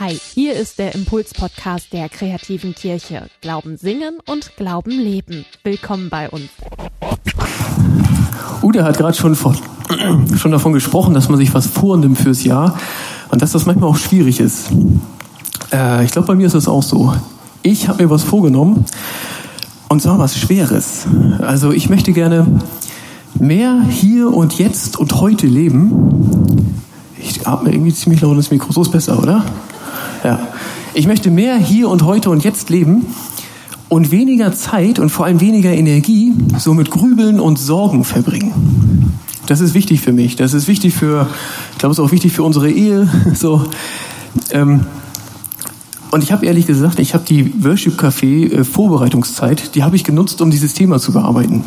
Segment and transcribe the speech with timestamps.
[0.00, 3.28] Hi, hier ist der Impuls-Podcast der kreativen Kirche.
[3.40, 5.44] Glauben singen und Glauben leben.
[5.62, 6.48] Willkommen bei uns.
[8.60, 9.36] Ude hat gerade schon,
[10.36, 12.76] schon davon gesprochen, dass man sich was vornimmt fürs Jahr
[13.30, 14.72] und dass das manchmal auch schwierig ist.
[15.72, 17.14] Äh, ich glaube, bei mir ist das auch so.
[17.62, 18.86] Ich habe mir was vorgenommen
[19.88, 21.06] und zwar was Schweres.
[21.38, 22.60] Also ich möchte gerne
[23.38, 26.82] mehr hier und jetzt und heute leben.
[27.16, 28.72] Ich atme irgendwie ziemlich laut ins Mikro.
[28.72, 29.44] So ist besser, oder?
[30.24, 30.48] Ja.
[30.94, 33.06] Ich möchte mehr hier und heute und jetzt leben
[33.90, 39.12] und weniger Zeit und vor allem weniger Energie so mit Grübeln und Sorgen verbringen.
[39.46, 40.36] Das ist wichtig für mich.
[40.36, 41.28] Das ist wichtig für,
[41.72, 43.08] ich glaube, es ist auch wichtig für unsere Ehe.
[43.34, 43.64] So.
[44.50, 44.86] Ähm,
[46.10, 50.04] und ich habe ehrlich gesagt, ich habe die Worship Café äh, Vorbereitungszeit, die habe ich
[50.04, 51.64] genutzt, um dieses Thema zu bearbeiten.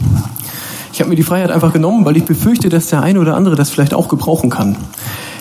[0.94, 3.56] Ich habe mir die Freiheit einfach genommen, weil ich befürchte, dass der eine oder andere
[3.56, 4.78] das vielleicht auch gebrauchen kann.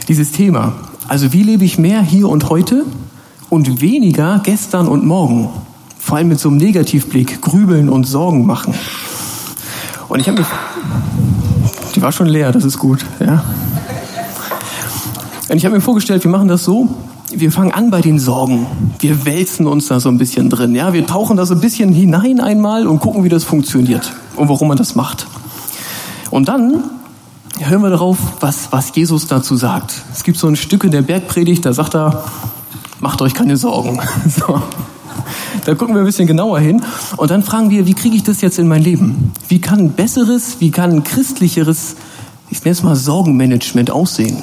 [0.09, 0.75] Dieses Thema.
[1.09, 2.85] Also wie lebe ich mehr hier und heute
[3.51, 5.49] und weniger gestern und morgen.
[5.99, 8.75] Vor allem mit so einem Negativblick, grübeln und Sorgen machen.
[10.09, 10.47] Und ich habe mich,
[11.95, 13.45] die war schon leer, das ist gut, ja.
[15.49, 16.89] Und ich habe mir vorgestellt, wir machen das so,
[17.31, 18.67] wir fangen an bei den Sorgen.
[19.01, 20.93] Wir wälzen uns da so ein bisschen drin, ja.
[20.93, 24.69] Wir tauchen da so ein bisschen hinein einmal und gucken, wie das funktioniert und warum
[24.69, 25.27] man das macht.
[26.31, 26.85] Und dann
[27.59, 29.93] hören wir darauf, was, was Jesus dazu sagt.
[30.13, 32.25] Es gibt so ein Stück in der Bergpredigt, da sagt er,
[33.01, 34.01] macht euch keine Sorgen.
[34.29, 34.63] So.
[35.65, 36.83] Da gucken wir ein bisschen genauer hin
[37.17, 39.33] und dann fragen wir, wie kriege ich das jetzt in mein Leben?
[39.49, 41.97] Wie kann besseres, wie kann christlicheres,
[42.51, 44.43] ich nenne es mal Sorgenmanagement aussehen?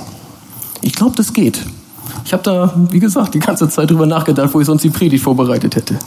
[0.82, 1.66] Ich glaube, das geht.
[2.26, 5.24] Ich habe da, wie gesagt, die ganze Zeit drüber nachgedacht, wo ich sonst die Predigt
[5.24, 5.98] vorbereitet hätte.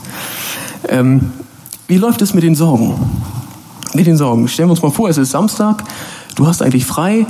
[0.89, 1.33] Ähm,
[1.87, 2.95] wie läuft es mit den Sorgen?
[3.95, 4.49] Mit den Sorgen.
[4.49, 5.85] Stellen wir uns mal vor, es ist Samstag,
[6.35, 7.27] du hast eigentlich frei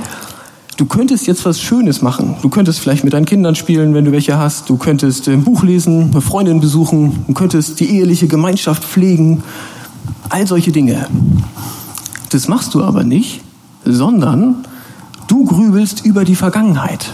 [0.77, 2.35] Du könntest jetzt was Schönes machen.
[2.43, 4.69] Du könntest vielleicht mit deinen Kindern spielen, wenn du welche hast.
[4.69, 7.23] Du könntest ein Buch lesen, eine Freundin besuchen.
[7.25, 9.43] Du könntest die eheliche Gemeinschaft pflegen.
[10.29, 11.07] All solche Dinge.
[12.29, 13.41] Das machst du aber nicht,
[13.85, 14.65] sondern
[15.27, 17.11] du grübelst über die Vergangenheit.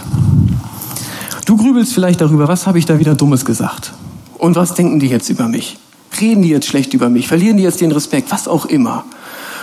[1.46, 3.94] Du grübelst vielleicht darüber, was habe ich da wieder Dummes gesagt?
[4.36, 5.78] Und was denken die jetzt über mich?
[6.20, 7.28] Reden die jetzt schlecht über mich?
[7.28, 8.30] Verlieren die jetzt den Respekt?
[8.30, 9.04] Was auch immer.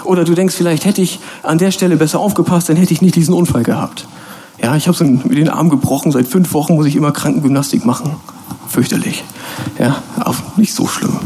[0.03, 3.15] Oder du denkst, vielleicht hätte ich an der Stelle besser aufgepasst, dann hätte ich nicht
[3.15, 4.07] diesen Unfall gehabt.
[4.61, 6.11] Ja, ich habe so mit den Arm gebrochen.
[6.11, 8.15] Seit fünf Wochen muss ich immer Krankengymnastik machen.
[8.67, 9.23] Fürchterlich.
[9.79, 11.17] Ja, auch nicht so schlimm.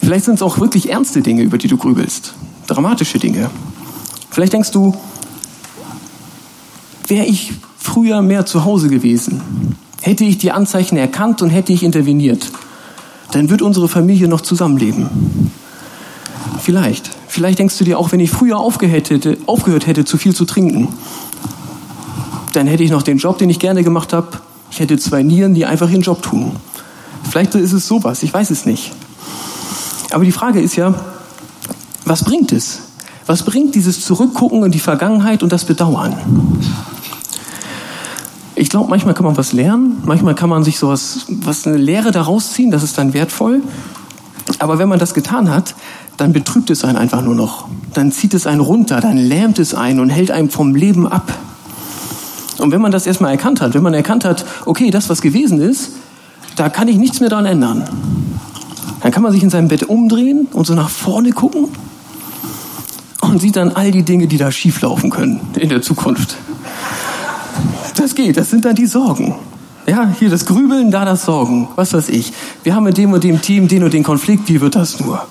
[0.00, 2.34] Vielleicht sind es auch wirklich ernste Dinge, über die du grübelst.
[2.66, 3.50] Dramatische Dinge.
[4.30, 4.94] Vielleicht denkst du,
[7.06, 11.82] wäre ich früher mehr zu Hause gewesen, hätte ich die Anzeichen erkannt und hätte ich
[11.82, 12.50] interveniert,
[13.32, 15.50] dann wird unsere Familie noch zusammenleben.
[16.60, 17.10] Vielleicht.
[17.28, 20.46] Vielleicht denkst du dir auch, wenn ich früher aufgehört hätte, aufgehört hätte, zu viel zu
[20.46, 20.88] trinken,
[22.54, 24.28] dann hätte ich noch den Job, den ich gerne gemacht habe.
[24.70, 26.56] Ich hätte zwei Nieren, die einfach ihren Job tun.
[27.30, 28.92] Vielleicht ist es sowas, ich weiß es nicht.
[30.10, 30.94] Aber die Frage ist ja,
[32.04, 32.80] was bringt es?
[33.26, 36.16] Was bringt dieses Zurückgucken in die Vergangenheit und das Bedauern?
[38.54, 42.10] Ich glaube, manchmal kann man was lernen, manchmal kann man sich sowas, was eine Lehre
[42.10, 43.62] daraus ziehen, das ist dann wertvoll.
[44.58, 45.74] Aber wenn man das getan hat,
[46.16, 47.68] dann betrübt es einen einfach nur noch.
[47.94, 51.32] Dann zieht es einen runter, dann lähmt es einen und hält einen vom Leben ab.
[52.58, 55.60] Und wenn man das erstmal erkannt hat, wenn man erkannt hat, okay, das, was gewesen
[55.60, 55.92] ist,
[56.56, 57.84] da kann ich nichts mehr daran ändern,
[59.00, 61.68] dann kann man sich in seinem Bett umdrehen und so nach vorne gucken
[63.20, 66.36] und sieht dann all die Dinge, die da schieflaufen können in der Zukunft.
[67.96, 69.36] Das geht, das sind dann die Sorgen.
[69.88, 72.34] Ja, hier das Grübeln, da das Sorgen, was weiß ich.
[72.62, 75.26] Wir haben mit dem und dem Team den und den Konflikt, wie wird das nur?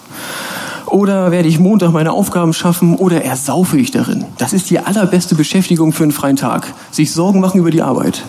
[0.87, 4.25] Oder werde ich Montag meine Aufgaben schaffen oder ersaufe ich darin?
[4.39, 6.73] Das ist die allerbeste Beschäftigung für einen freien Tag.
[6.89, 8.23] Sich Sorgen machen über die Arbeit.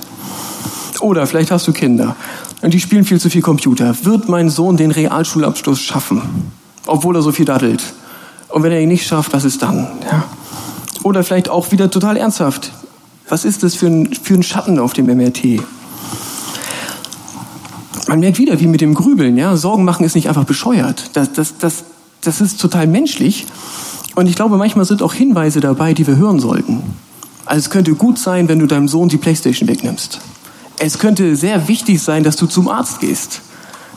[1.01, 2.15] Oder vielleicht hast du Kinder
[2.61, 3.95] und die spielen viel zu viel Computer.
[4.03, 6.21] Wird mein Sohn den Realschulabschluss schaffen?
[6.87, 7.83] Obwohl er so viel daddelt.
[8.51, 9.87] Und wenn er ihn nicht schafft, was ist dann?
[10.11, 10.25] Ja.
[11.05, 12.73] Oder vielleicht auch wieder total ernsthaft.
[13.31, 15.63] Was ist das für ein, für ein Schatten auf dem MRT?
[18.09, 19.57] Man merkt wieder, wie mit dem Grübeln, ja.
[19.57, 21.11] Sorgen machen ist nicht einfach bescheuert.
[21.13, 21.85] Das, das, das,
[22.23, 23.47] das ist total menschlich.
[24.15, 26.83] Und ich glaube, manchmal sind auch Hinweise dabei, die wir hören sollten.
[27.45, 30.21] Also es könnte gut sein, wenn du deinem Sohn die Playstation wegnimmst.
[30.79, 33.43] Es könnte sehr wichtig sein, dass du zum Arzt gehst.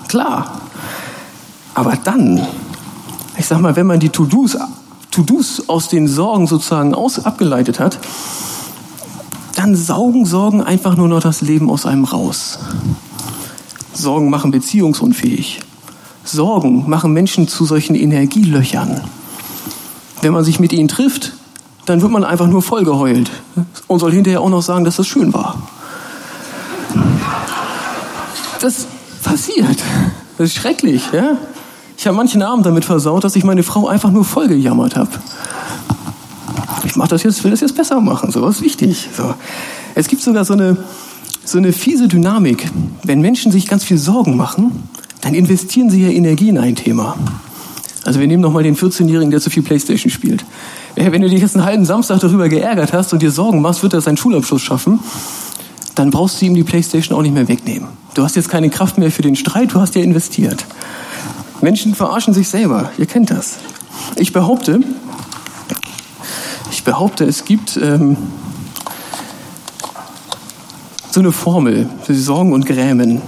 [0.10, 0.62] Klar.
[1.74, 2.46] Aber dann,
[3.38, 4.58] ich sag mal, wenn man die To-Dos
[5.12, 8.00] To-Dos aus den Sorgen sozusagen aus, abgeleitet hat,
[9.56, 12.60] dann saugen Sorgen einfach nur noch das Leben aus einem raus.
[13.93, 15.59] Sorgen machen beziehungsunfähig.
[16.23, 19.01] Sorgen machen Menschen zu solchen Energielöchern.
[20.21, 21.33] Wenn man sich mit ihnen trifft,
[21.85, 23.31] dann wird man einfach nur vollgeheult
[23.88, 25.55] und soll hinterher auch noch sagen, dass das schön war.
[28.61, 28.85] Das
[29.23, 29.77] passiert.
[30.38, 31.38] Das ist schrecklich, ja?
[31.97, 35.09] Ich habe manchen Abend damit versaut, dass ich meine Frau einfach nur vollgejammert habe.
[36.83, 39.09] Ich mach das jetzt, will das jetzt besser machen, so ist wichtig.
[39.15, 39.33] So.
[39.93, 40.77] Es gibt sogar so eine,
[41.43, 42.69] so eine fiese Dynamik.
[43.03, 44.71] Wenn Menschen sich ganz viel Sorgen machen,
[45.21, 47.15] dann investieren sie ja Energie in ein Thema.
[48.03, 50.43] Also wir nehmen nochmal den 14-Jährigen, der zu viel Playstation spielt.
[50.95, 53.93] Wenn du dich jetzt einen halben Samstag darüber geärgert hast und dir Sorgen machst, wird
[53.93, 54.99] er seinen Schulabschluss schaffen,
[55.95, 57.89] dann brauchst du ihm die Playstation auch nicht mehr wegnehmen.
[58.13, 60.65] Du hast jetzt keine Kraft mehr für den Streit, du hast ja investiert.
[61.61, 63.57] Menschen verarschen sich selber, ihr kennt das.
[64.15, 64.81] Ich behaupte,
[66.71, 68.17] ich behaupte, es gibt ähm,
[71.12, 73.22] so eine Formel für Sorgen und Grämen.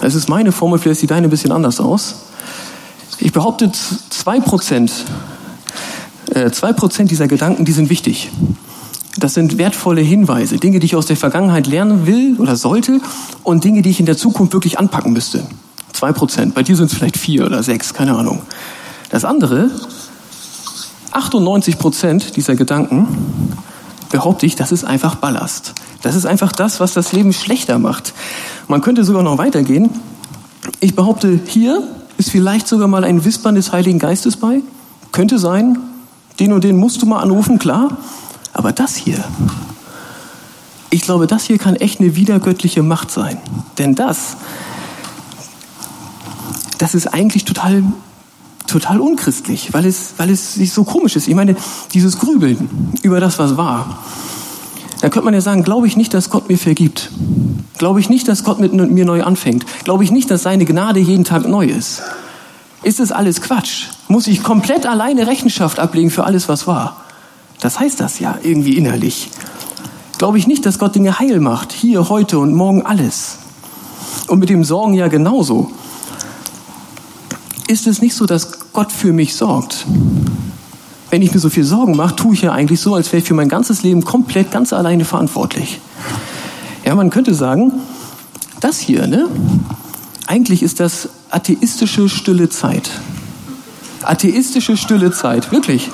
[0.00, 2.26] Es ist meine Formel, vielleicht sieht deine ein bisschen anders aus.
[3.18, 3.70] Ich behaupte,
[4.10, 4.92] zwei Prozent,
[6.32, 8.30] äh, zwei Prozent dieser Gedanken, die sind wichtig.
[9.18, 13.00] Das sind wertvolle Hinweise, Dinge, die ich aus der Vergangenheit lernen will oder sollte
[13.42, 15.44] und Dinge, die ich in der Zukunft wirklich anpacken müsste.
[15.92, 16.54] Zwei Prozent.
[16.54, 18.42] Bei dir sind es vielleicht vier oder sechs, keine Ahnung.
[19.10, 19.70] Das andere,
[21.10, 23.08] 98 Prozent dieser Gedanken,
[24.10, 25.74] behaupte ich, das ist einfach Ballast.
[26.02, 28.12] Das ist einfach das, was das Leben schlechter macht.
[28.68, 29.90] Man könnte sogar noch weitergehen.
[30.80, 31.82] Ich behaupte, hier
[32.18, 34.60] ist vielleicht sogar mal ein Wispern des Heiligen Geistes bei.
[35.12, 35.78] Könnte sein.
[36.40, 37.96] Den und den musst du mal anrufen, klar.
[38.52, 39.22] Aber das hier,
[40.92, 43.38] ich glaube, das hier kann echt eine wiedergöttliche Macht sein.
[43.78, 44.36] Denn das,
[46.76, 47.82] das ist eigentlich total,
[48.66, 51.28] total unchristlich, weil es, weil es so komisch ist.
[51.28, 51.56] Ich meine,
[51.94, 53.98] dieses Grübeln über das, was war.
[55.02, 57.10] Da könnte man ja sagen, glaube ich nicht, dass Gott mir vergibt.
[57.76, 59.66] Glaube ich nicht, dass Gott mit mir neu anfängt.
[59.82, 62.02] Glaube ich nicht, dass seine Gnade jeden Tag neu ist.
[62.84, 63.86] Ist es alles Quatsch?
[64.06, 67.04] Muss ich komplett alleine Rechenschaft ablegen für alles, was war?
[67.60, 69.28] Das heißt das ja irgendwie innerlich.
[70.18, 73.38] Glaube ich nicht, dass Gott Dinge heil macht, hier, heute und morgen alles.
[74.28, 75.72] Und mit dem Sorgen ja genauso.
[77.66, 79.84] Ist es nicht so, dass Gott für mich sorgt?
[81.12, 83.28] Wenn ich mir so viel Sorgen mache, tue ich ja eigentlich so, als wäre ich
[83.28, 85.78] für mein ganzes Leben komplett ganz alleine verantwortlich.
[86.86, 87.70] Ja, man könnte sagen,
[88.60, 89.28] das hier, ne?
[90.26, 92.90] Eigentlich ist das atheistische stille Zeit.
[94.00, 95.90] Atheistische stille Zeit, wirklich.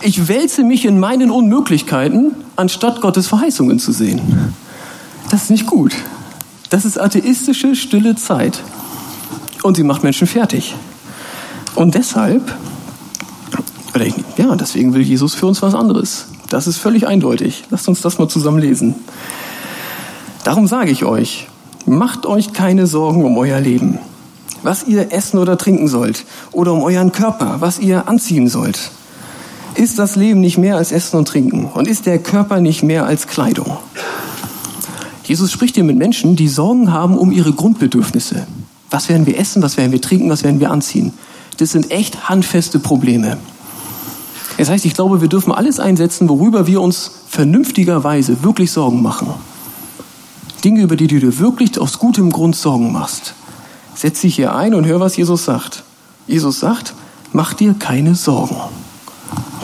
[0.00, 4.54] Ich wälze mich in meinen Unmöglichkeiten, anstatt Gottes Verheißungen zu sehen.
[5.28, 5.92] Das ist nicht gut.
[6.68, 8.62] Das ist atheistische, stille Zeit.
[9.64, 10.76] Und sie macht Menschen fertig.
[11.74, 12.54] Und deshalb,
[14.36, 16.26] ja, deswegen will Jesus für uns was anderes.
[16.48, 17.64] Das ist völlig eindeutig.
[17.70, 18.94] Lasst uns das mal zusammen lesen.
[20.44, 21.48] Darum sage ich euch,
[21.86, 23.98] macht euch keine Sorgen um euer Leben,
[24.62, 28.90] was ihr essen oder trinken sollt, oder um euren Körper, was ihr anziehen sollt.
[29.74, 31.66] Ist das Leben nicht mehr als Essen und Trinken?
[31.66, 33.78] Und ist der Körper nicht mehr als Kleidung?
[35.24, 38.46] Jesus spricht hier mit Menschen, die Sorgen haben um ihre Grundbedürfnisse.
[38.90, 39.62] Was werden wir essen?
[39.62, 40.28] Was werden wir trinken?
[40.28, 41.12] Was werden wir anziehen?
[41.58, 43.36] Das sind echt handfeste Probleme.
[44.60, 49.28] Das heißt, ich glaube, wir dürfen alles einsetzen, worüber wir uns vernünftigerweise wirklich Sorgen machen.
[50.62, 53.32] Dinge, über die du dir wirklich aus gutem Grund Sorgen machst.
[53.94, 55.82] Setz dich hier ein und hör, was Jesus sagt.
[56.26, 56.92] Jesus sagt,
[57.32, 58.56] mach dir keine Sorgen.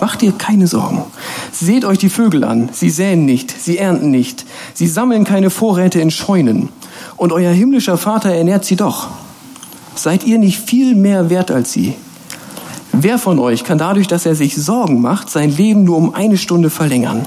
[0.01, 1.05] Macht dir keine Sorgen.
[1.53, 2.71] Seht euch die Vögel an.
[2.73, 6.71] Sie säen nicht, sie ernten nicht, sie sammeln keine Vorräte in Scheunen.
[7.19, 9.09] Und euer himmlischer Vater ernährt sie doch.
[9.95, 11.97] Seid ihr nicht viel mehr wert als sie?
[12.99, 16.39] Wer von euch kann dadurch, dass er sich Sorgen macht, sein Leben nur um eine
[16.39, 17.27] Stunde verlängern?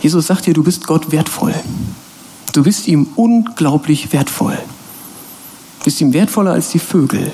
[0.00, 1.54] Jesus sagt dir, du bist Gott wertvoll.
[2.54, 4.58] Du bist ihm unglaublich wertvoll.
[5.80, 7.32] Du bist ihm wertvoller als die Vögel.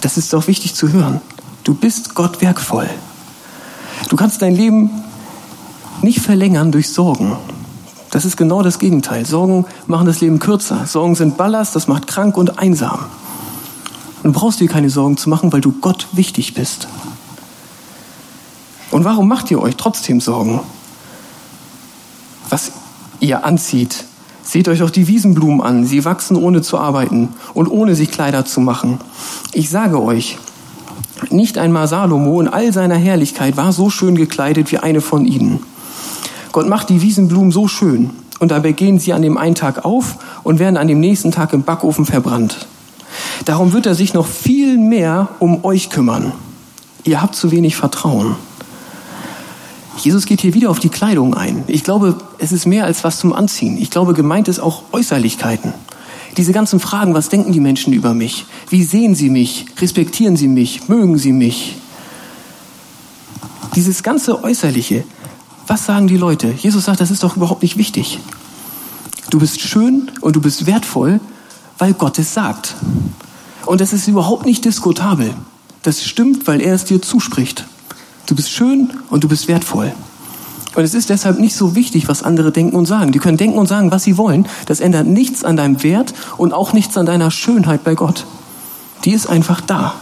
[0.00, 1.20] Das ist doch wichtig zu hören.
[1.62, 2.88] Du bist Gott werkvoll.
[4.08, 4.88] Du kannst dein Leben
[6.00, 7.36] nicht verlängern durch Sorgen.
[8.10, 9.26] Das ist genau das Gegenteil.
[9.26, 10.86] Sorgen machen das Leben kürzer.
[10.86, 13.00] Sorgen sind Ballast, das macht krank und einsam.
[14.26, 16.88] Du brauchst dir keine Sorgen zu machen, weil du Gott wichtig bist.
[18.90, 20.58] Und warum macht ihr euch trotzdem Sorgen?
[22.48, 22.72] Was
[23.20, 24.02] ihr anzieht.
[24.42, 25.86] Seht euch doch die Wiesenblumen an.
[25.86, 28.98] Sie wachsen ohne zu arbeiten und ohne sich Kleider zu machen.
[29.52, 30.38] Ich sage euch,
[31.30, 35.60] nicht einmal Salomo in all seiner Herrlichkeit war so schön gekleidet wie eine von ihnen.
[36.50, 40.16] Gott macht die Wiesenblumen so schön und dabei gehen sie an dem einen Tag auf
[40.42, 42.66] und werden an dem nächsten Tag im Backofen verbrannt.
[43.44, 46.32] Darum wird er sich noch viel mehr um euch kümmern.
[47.04, 48.36] Ihr habt zu wenig Vertrauen.
[49.98, 51.64] Jesus geht hier wieder auf die Kleidung ein.
[51.68, 53.78] Ich glaube, es ist mehr als was zum Anziehen.
[53.80, 55.72] Ich glaube, gemeint ist auch Äußerlichkeiten.
[56.36, 58.44] Diese ganzen Fragen, was denken die Menschen über mich?
[58.68, 59.66] Wie sehen sie mich?
[59.80, 60.88] Respektieren sie mich?
[60.88, 61.76] Mögen sie mich?
[63.74, 65.04] Dieses ganze Äußerliche,
[65.66, 66.48] was sagen die Leute?
[66.48, 68.18] Jesus sagt, das ist doch überhaupt nicht wichtig.
[69.30, 71.20] Du bist schön und du bist wertvoll,
[71.78, 72.74] weil Gott es sagt.
[73.66, 75.34] Und das ist überhaupt nicht diskutabel.
[75.82, 77.66] Das stimmt, weil er es dir zuspricht.
[78.26, 79.92] Du bist schön und du bist wertvoll.
[80.74, 83.12] Und es ist deshalb nicht so wichtig, was andere denken und sagen.
[83.12, 84.46] Die können denken und sagen, was sie wollen.
[84.66, 88.26] Das ändert nichts an deinem Wert und auch nichts an deiner Schönheit bei Gott.
[89.04, 89.94] Die ist einfach da.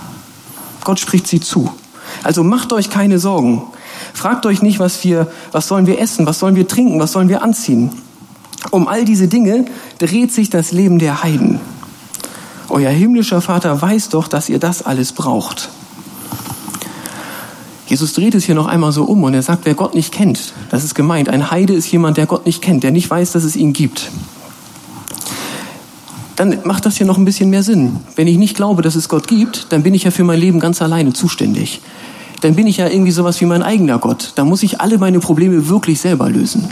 [0.83, 1.71] Gott spricht sie zu.
[2.23, 3.63] Also macht euch keine Sorgen.
[4.13, 7.29] Fragt euch nicht, was wir, was sollen wir essen, was sollen wir trinken, was sollen
[7.29, 7.91] wir anziehen.
[8.71, 9.67] Um all diese Dinge
[9.99, 11.61] dreht sich das Leben der Heiden.
[12.69, 15.69] Euer himmlischer Vater weiß doch, dass ihr das alles braucht.
[17.87, 20.55] Jesus dreht es hier noch einmal so um und er sagt, wer Gott nicht kennt,
[20.71, 21.29] das ist gemeint.
[21.29, 24.11] Ein Heide ist jemand, der Gott nicht kennt, der nicht weiß, dass es ihn gibt.
[26.37, 27.99] Dann macht das hier noch ein bisschen mehr Sinn.
[28.17, 30.59] Wenn ich nicht glaube, dass es Gott gibt, dann bin ich ja für mein Leben
[30.59, 31.81] ganz alleine zuständig.
[32.41, 34.33] Dann bin ich ja irgendwie sowas wie mein eigener Gott.
[34.35, 36.69] Da muss ich alle meine Probleme wirklich selber lösen.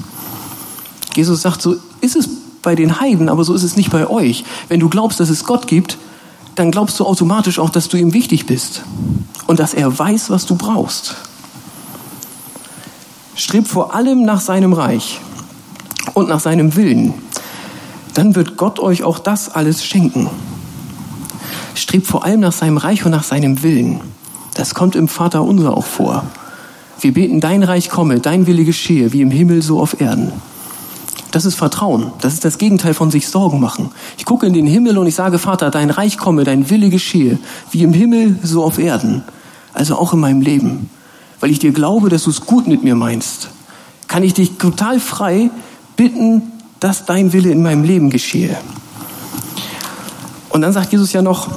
[1.15, 2.29] Jesus sagt, so ist es
[2.63, 4.45] bei den Heiden, aber so ist es nicht bei euch.
[4.69, 5.99] Wenn du glaubst, dass es Gott gibt,
[6.55, 8.83] dann glaubst du automatisch auch, dass du ihm wichtig bist
[9.47, 11.17] und dass er weiß, was du brauchst.
[13.35, 15.21] Strebt vor allem nach seinem Reich
[16.15, 17.15] und nach seinem Willen.
[18.15, 20.29] Dann wird Gott euch auch das alles schenken.
[21.75, 24.01] Strebt vor allem nach seinem Reich und nach seinem Willen.
[24.55, 26.25] Das kommt im Vater unser auch vor.
[27.01, 30.33] Wir beten, dein Reich komme, dein Wille geschehe, wie im Himmel so auf Erden.
[31.33, 32.13] Das ist Vertrauen.
[32.21, 33.91] Das ist das Gegenteil von sich Sorgen machen.
[34.19, 37.39] Ich gucke in den Himmel und ich sage, Vater, dein Reich komme, dein Wille geschehe,
[37.71, 39.25] wie im Himmel, so auf Erden.
[39.73, 40.91] Also auch in meinem Leben.
[41.41, 43.49] Weil ich dir glaube, dass du es gut mit mir meinst.
[44.09, 45.51] Kann ich dich total frei
[45.97, 46.43] bitten,
[46.81, 48.57] dass dein Wille in meinem Leben geschehe.
[50.51, 51.49] Und dann sagt Jesus ja noch,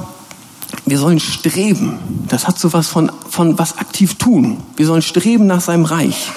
[0.86, 1.98] wir sollen streben.
[2.28, 4.56] Das hat so was von, von was aktiv tun.
[4.76, 6.30] Wir sollen streben nach seinem Reich.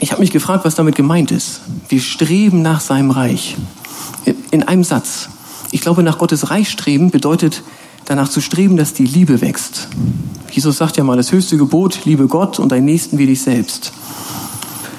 [0.00, 1.60] Ich habe mich gefragt, was damit gemeint ist.
[1.88, 3.56] Wir streben nach seinem Reich.
[4.50, 5.28] In einem Satz.
[5.70, 7.62] Ich glaube, nach Gottes Reich streben bedeutet
[8.04, 9.86] danach zu streben, dass die Liebe wächst.
[10.50, 13.92] Jesus sagt ja mal, das höchste Gebot, liebe Gott und deinen Nächsten wie dich selbst.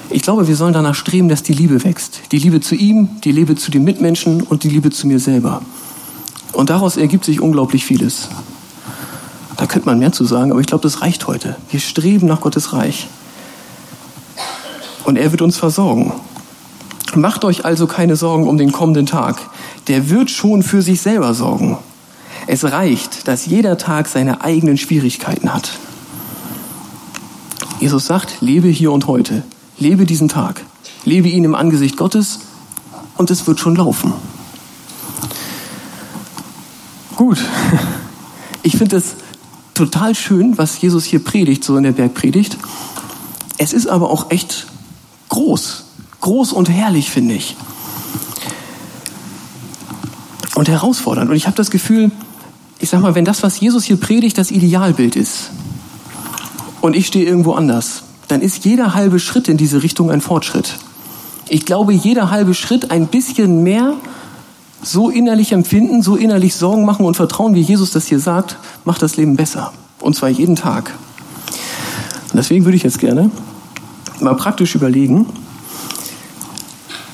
[0.08, 2.20] Ich glaube, wir sollen danach streben, dass die Liebe wächst.
[2.32, 5.60] Die Liebe zu ihm, die Liebe zu den Mitmenschen und die Liebe zu mir selber.
[6.54, 8.30] Und daraus ergibt sich unglaublich vieles.
[9.58, 11.56] Da könnte man mehr zu sagen, aber ich glaube, das reicht heute.
[11.70, 13.06] Wir streben nach Gottes Reich
[15.04, 16.12] und er wird uns versorgen.
[17.14, 19.40] Macht euch also keine Sorgen um den kommenden Tag.
[19.88, 21.78] Der wird schon für sich selber sorgen.
[22.46, 25.72] Es reicht, dass jeder Tag seine eigenen Schwierigkeiten hat.
[27.80, 29.42] Jesus sagt, lebe hier und heute.
[29.78, 30.62] Lebe diesen Tag.
[31.04, 32.40] Lebe ihn im Angesicht Gottes
[33.16, 34.12] und es wird schon laufen.
[37.16, 37.38] Gut.
[38.62, 39.14] Ich finde es
[39.72, 42.58] total schön, was Jesus hier predigt, so in der Bergpredigt.
[43.56, 44.66] Es ist aber auch echt
[45.30, 45.84] groß.
[46.20, 47.56] Groß und herrlich, finde ich.
[50.54, 51.30] Und herausfordernd.
[51.30, 52.10] Und ich habe das Gefühl,
[52.78, 55.50] ich sag mal, wenn das, was Jesus hier predigt, das Idealbild ist,
[56.80, 60.76] und ich stehe irgendwo anders, dann ist jeder halbe Schritt in diese Richtung ein Fortschritt.
[61.48, 63.94] Ich glaube, jeder halbe Schritt ein bisschen mehr
[64.82, 69.02] so innerlich empfinden, so innerlich Sorgen machen und vertrauen, wie Jesus das hier sagt, macht
[69.02, 69.72] das Leben besser.
[70.00, 70.94] Und zwar jeden Tag.
[72.30, 73.30] Und deswegen würde ich jetzt gerne
[74.22, 75.26] mal praktisch überlegen.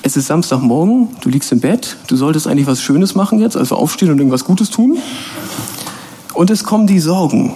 [0.03, 3.75] Es ist Samstagmorgen, du liegst im Bett, du solltest eigentlich was Schönes machen jetzt, also
[3.75, 4.99] aufstehen und irgendwas Gutes tun.
[6.33, 7.55] Und es kommen die Sorgen.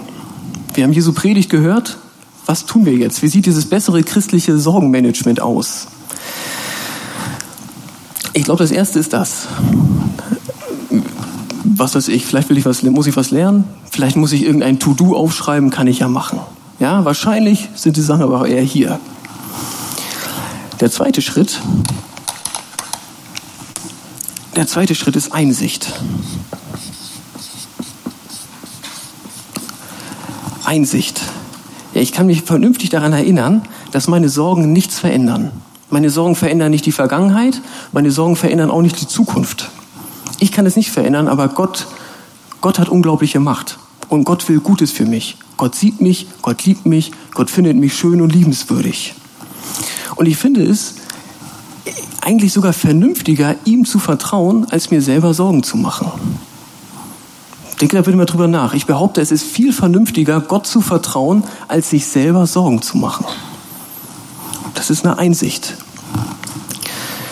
[0.74, 1.98] Wir haben Jesu Predigt gehört.
[2.46, 3.22] Was tun wir jetzt?
[3.22, 5.86] Wie sieht dieses bessere christliche Sorgenmanagement aus?
[8.32, 9.46] Ich glaube, das erste ist das.
[11.64, 14.78] Was weiß ich, vielleicht will ich was, muss ich was lernen, vielleicht muss ich irgendein
[14.78, 16.40] To-Do aufschreiben, kann ich ja machen.
[16.78, 18.98] Ja, wahrscheinlich sind die Sachen aber eher hier.
[20.80, 21.60] Der zweite Schritt,
[24.56, 25.92] der zweite Schritt ist Einsicht.
[30.64, 31.20] Einsicht.
[31.92, 33.60] Ja, ich kann mich vernünftig daran erinnern,
[33.90, 35.50] dass meine Sorgen nichts verändern.
[35.90, 37.60] Meine Sorgen verändern nicht die Vergangenheit,
[37.92, 39.68] meine Sorgen verändern auch nicht die Zukunft.
[40.38, 41.88] Ich kann es nicht verändern, aber Gott,
[42.62, 43.78] Gott hat unglaubliche Macht.
[44.08, 45.36] Und Gott will Gutes für mich.
[45.58, 49.14] Gott sieht mich, Gott liebt mich, Gott findet mich schön und liebenswürdig.
[50.20, 50.96] Und ich finde es
[52.20, 56.12] eigentlich sogar vernünftiger, ihm zu vertrauen, als mir selber Sorgen zu machen.
[57.80, 58.74] Denke da bitte mal drüber nach.
[58.74, 63.24] Ich behaupte, es ist viel vernünftiger, Gott zu vertrauen, als sich selber Sorgen zu machen.
[64.74, 65.78] Das ist eine Einsicht.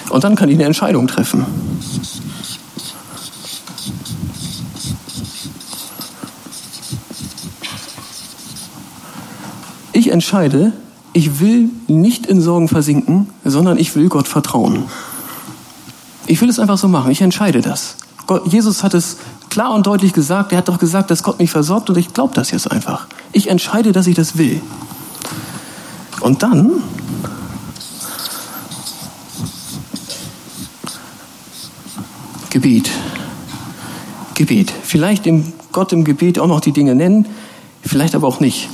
[0.08, 1.44] Und dann kann ich eine Entscheidung treffen.
[9.92, 10.72] Ich entscheide,
[11.12, 14.84] ich will nicht in Sorgen versinken, sondern ich will Gott vertrauen.
[16.26, 17.10] Ich will es einfach so machen.
[17.10, 17.96] Ich entscheide das.
[18.26, 19.16] Gott, Jesus hat es
[19.48, 20.52] klar und deutlich gesagt.
[20.52, 23.06] Er hat doch gesagt, dass Gott mich versorgt und ich glaube das jetzt einfach.
[23.32, 24.60] Ich entscheide, dass ich das will.
[26.20, 26.82] Und dann
[32.50, 32.90] Gebet.
[34.34, 34.72] Gebet.
[34.82, 37.26] Vielleicht dem Gott im Gebet auch noch die Dinge nennen,
[37.82, 38.68] vielleicht aber auch nicht.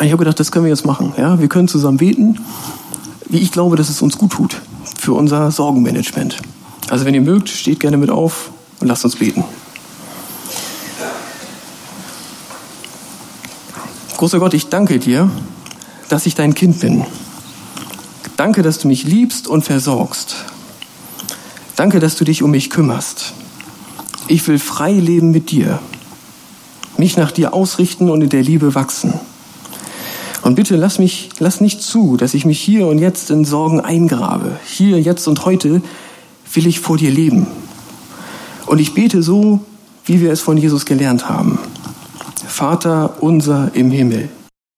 [0.00, 1.12] Ich habe gedacht, das können wir jetzt machen.
[1.16, 2.40] Ja, wir können zusammen beten,
[3.26, 4.60] wie ich glaube, dass es uns gut tut
[4.98, 6.38] für unser Sorgenmanagement.
[6.90, 9.44] Also wenn ihr mögt, steht gerne mit auf und lasst uns beten.
[14.16, 15.30] Großer Gott, ich danke dir,
[16.08, 17.04] dass ich dein Kind bin.
[18.36, 20.36] Danke, dass du mich liebst und versorgst.
[21.76, 23.32] Danke, dass du dich um mich kümmerst.
[24.26, 25.78] Ich will frei leben mit dir,
[26.98, 29.14] mich nach dir ausrichten und in der Liebe wachsen.
[30.44, 33.80] Und bitte lass mich, lass nicht zu, dass ich mich hier und jetzt in Sorgen
[33.80, 34.52] eingrabe.
[34.66, 35.80] Hier, jetzt und heute
[36.52, 37.46] will ich vor dir leben.
[38.66, 39.60] Und ich bete so,
[40.04, 41.58] wie wir es von Jesus gelernt haben.
[42.46, 44.28] Vater unser im Himmel